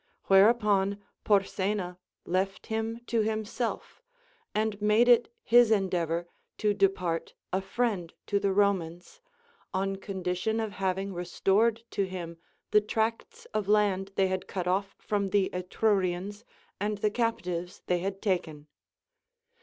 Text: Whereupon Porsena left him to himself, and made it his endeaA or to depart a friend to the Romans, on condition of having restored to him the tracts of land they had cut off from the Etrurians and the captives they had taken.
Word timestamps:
Whereupon 0.23 0.99
Porsena 1.23 1.99
left 2.25 2.65
him 2.65 3.01
to 3.05 3.21
himself, 3.21 4.01
and 4.55 4.81
made 4.81 5.07
it 5.07 5.31
his 5.43 5.69
endeaA 5.69 6.09
or 6.09 6.27
to 6.57 6.73
depart 6.73 7.35
a 7.53 7.61
friend 7.61 8.11
to 8.25 8.39
the 8.39 8.51
Romans, 8.51 9.21
on 9.75 9.97
condition 9.97 10.59
of 10.59 10.71
having 10.71 11.13
restored 11.13 11.83
to 11.91 12.07
him 12.07 12.39
the 12.71 12.81
tracts 12.81 13.45
of 13.53 13.67
land 13.67 14.11
they 14.15 14.25
had 14.25 14.47
cut 14.47 14.65
off 14.67 14.95
from 14.97 15.29
the 15.29 15.51
Etrurians 15.53 16.45
and 16.79 16.97
the 16.97 17.11
captives 17.11 17.83
they 17.85 17.99
had 17.99 18.23
taken. 18.23 18.65